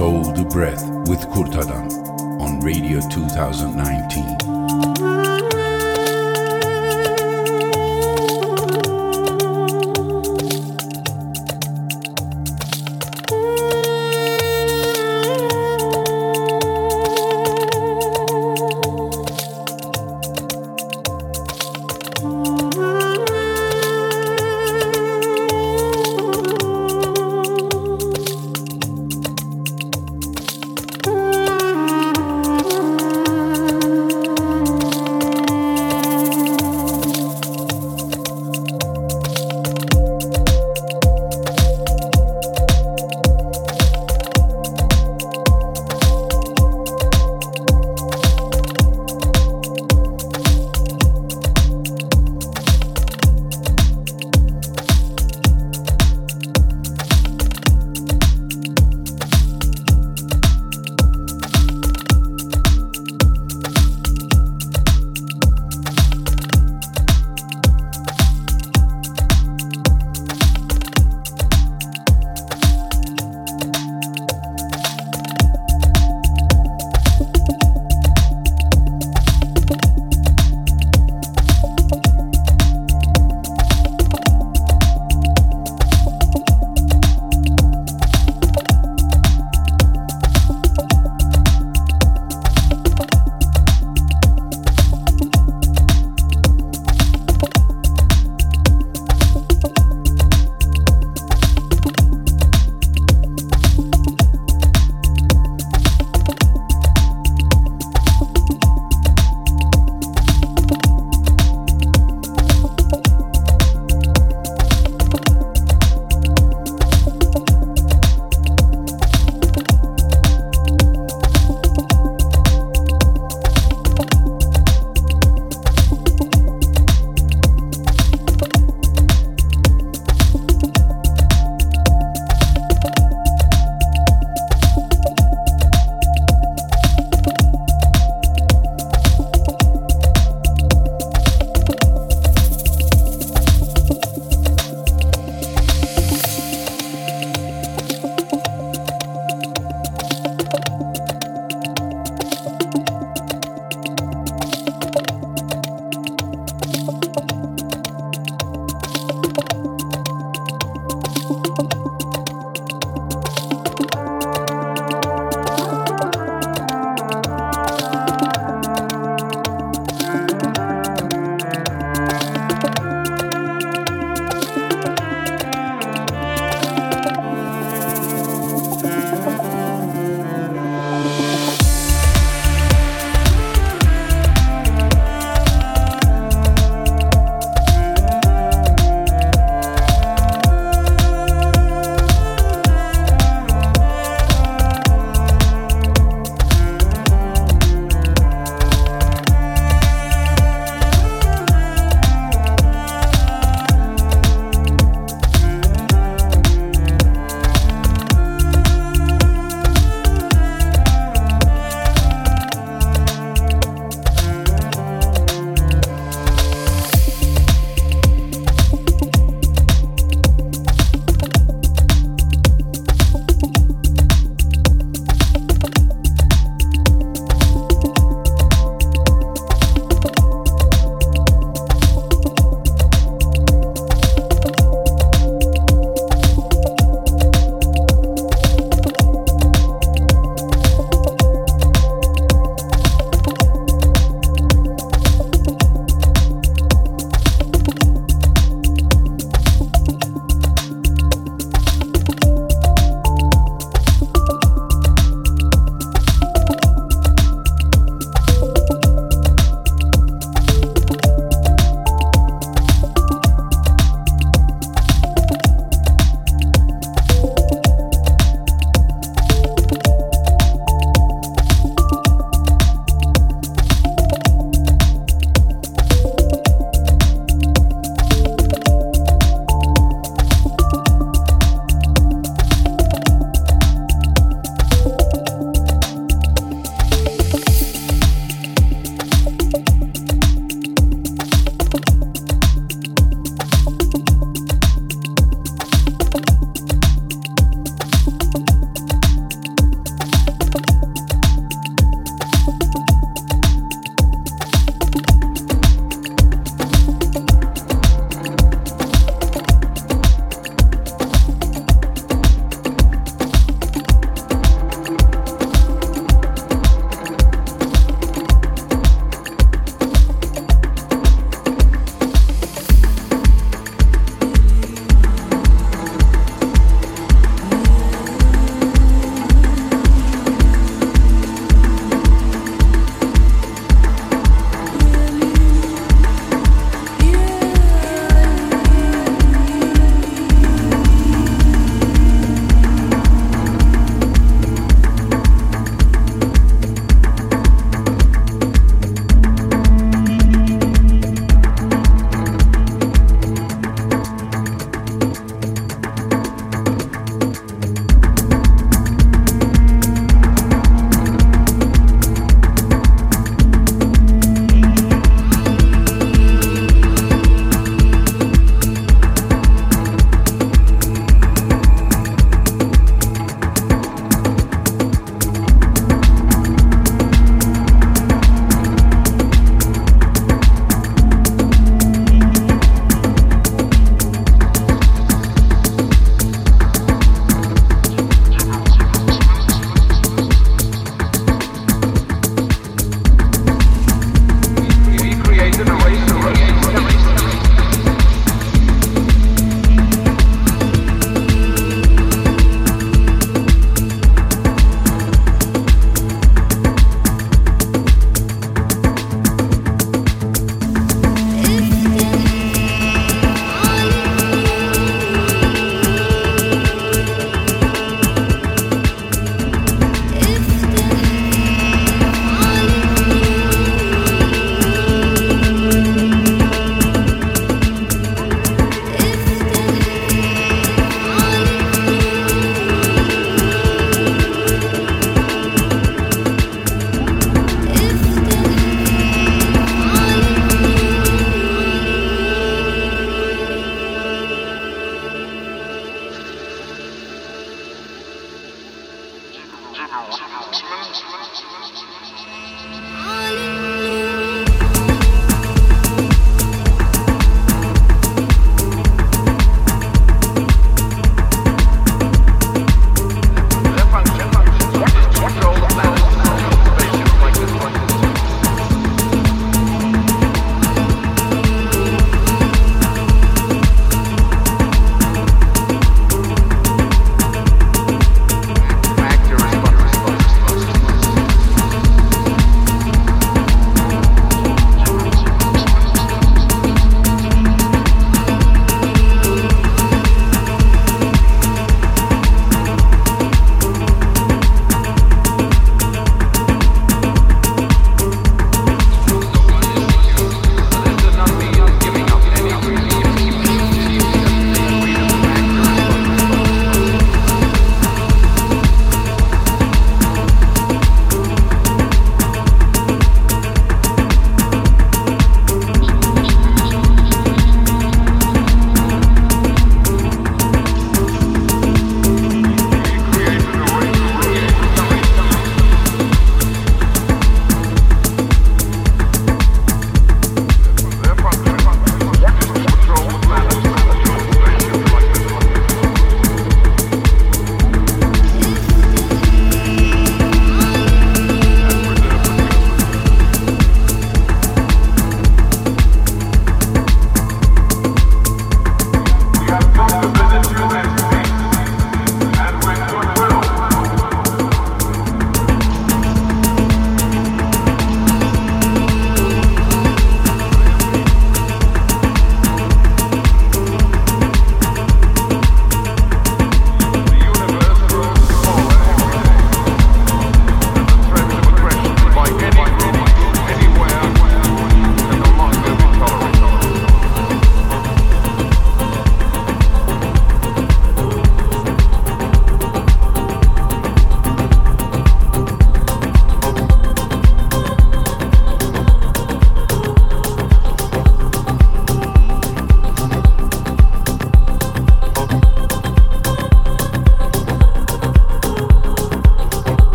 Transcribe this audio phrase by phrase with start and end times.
[0.00, 1.92] Soul to Breath with Kurtadan
[2.40, 5.19] on Radio 2019.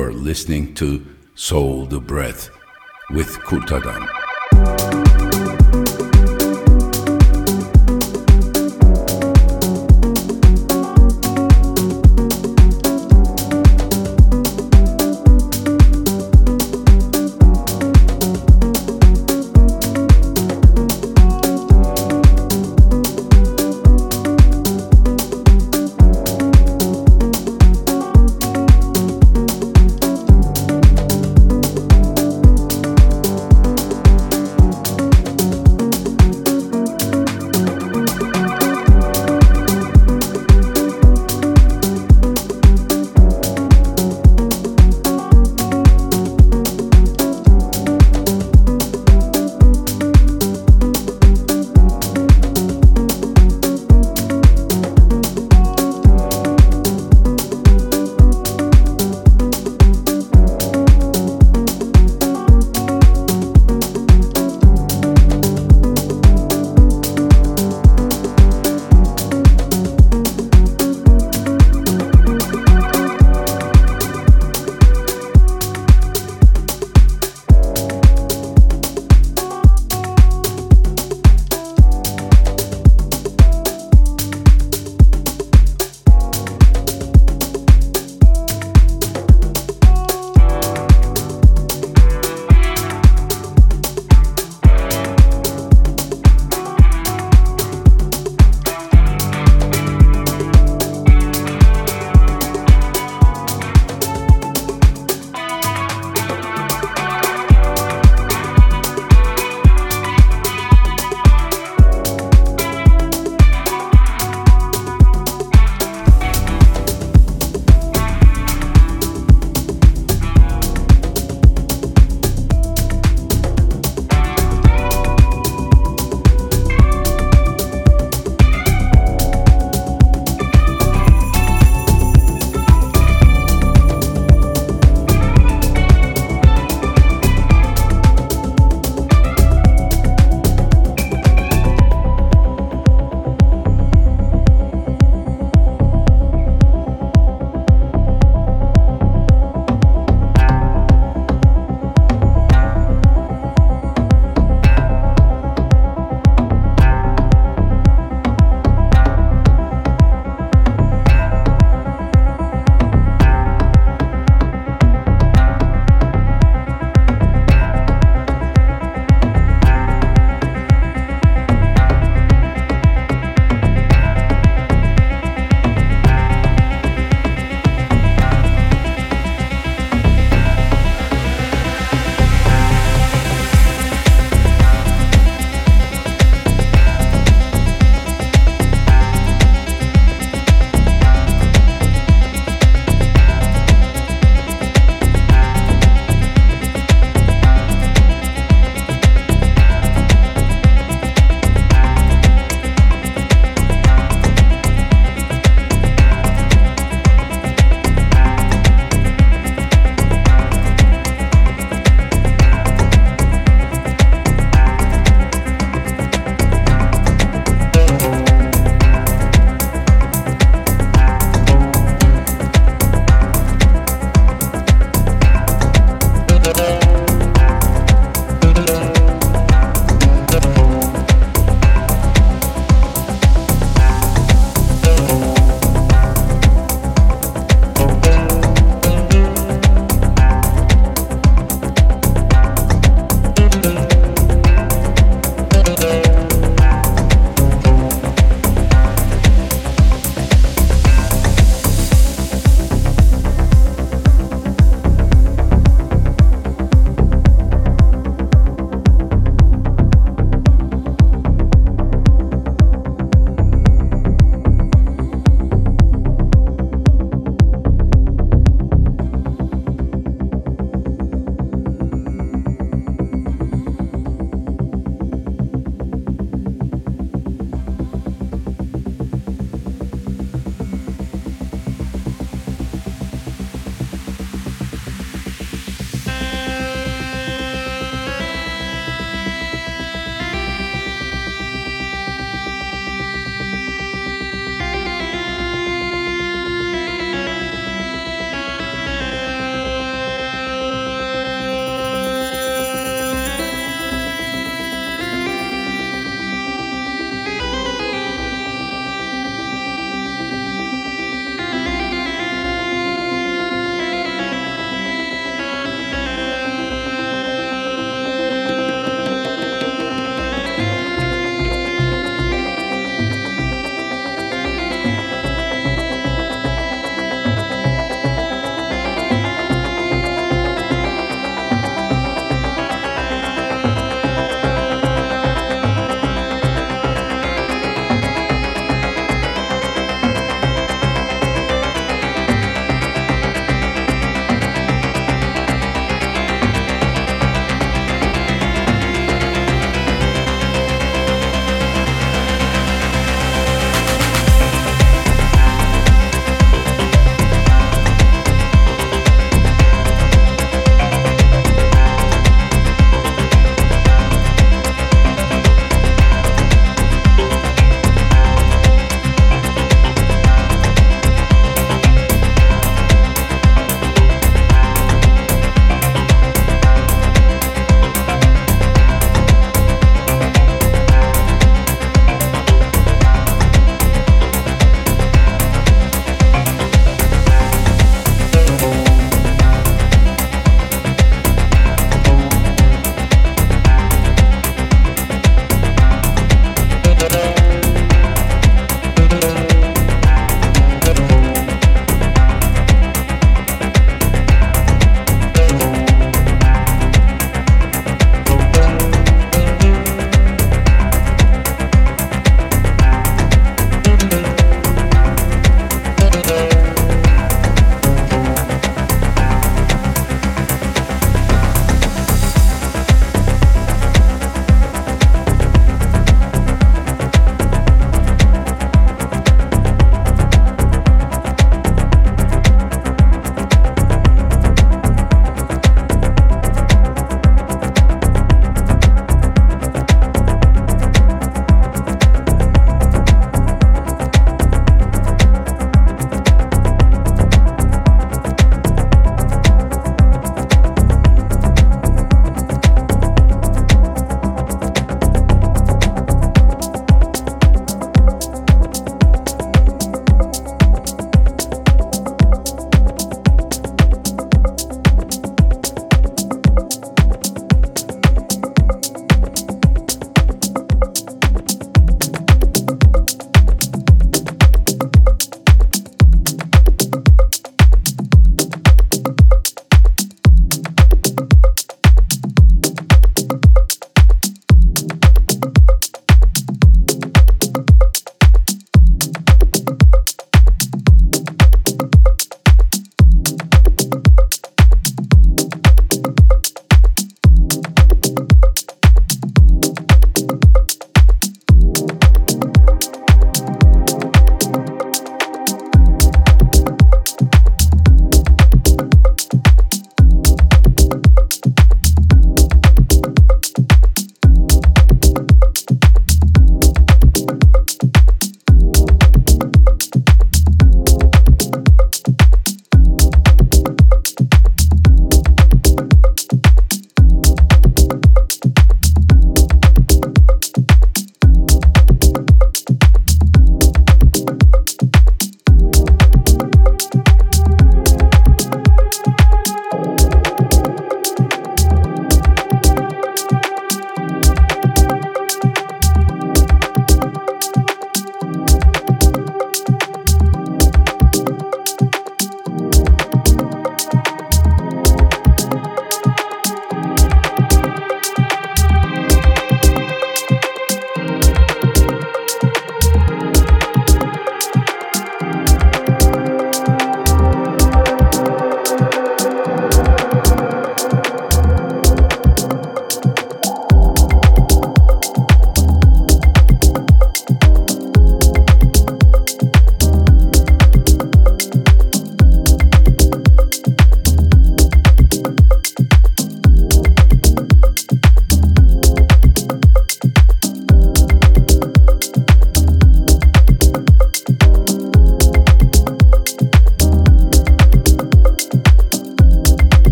[0.00, 2.48] You're listening to Soul the Breath
[3.10, 4.19] with Kurtadan.